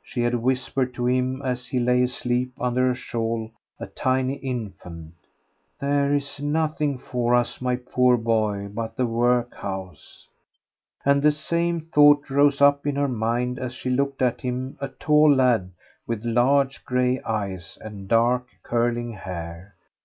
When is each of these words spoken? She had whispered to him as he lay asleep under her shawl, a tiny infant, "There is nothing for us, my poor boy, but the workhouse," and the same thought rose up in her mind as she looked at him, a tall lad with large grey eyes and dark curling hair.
She 0.00 0.20
had 0.20 0.36
whispered 0.36 0.94
to 0.94 1.08
him 1.08 1.42
as 1.44 1.66
he 1.66 1.80
lay 1.80 2.04
asleep 2.04 2.52
under 2.60 2.86
her 2.86 2.94
shawl, 2.94 3.50
a 3.80 3.88
tiny 3.88 4.34
infant, 4.34 5.14
"There 5.80 6.14
is 6.14 6.38
nothing 6.40 6.98
for 6.98 7.34
us, 7.34 7.60
my 7.60 7.74
poor 7.74 8.16
boy, 8.16 8.68
but 8.68 8.94
the 8.96 9.06
workhouse," 9.06 10.28
and 11.04 11.20
the 11.20 11.32
same 11.32 11.80
thought 11.80 12.30
rose 12.30 12.60
up 12.60 12.86
in 12.86 12.94
her 12.94 13.08
mind 13.08 13.58
as 13.58 13.72
she 13.74 13.90
looked 13.90 14.22
at 14.22 14.40
him, 14.42 14.76
a 14.80 14.86
tall 14.86 15.34
lad 15.34 15.72
with 16.06 16.24
large 16.24 16.84
grey 16.84 17.20
eyes 17.22 17.76
and 17.80 18.06
dark 18.06 18.46
curling 18.62 19.10
hair. 19.14 19.74